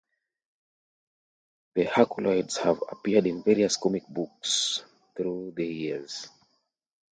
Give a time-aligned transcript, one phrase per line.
[1.75, 4.83] The Herculoids have appeared in various comic books
[5.15, 6.27] through the years.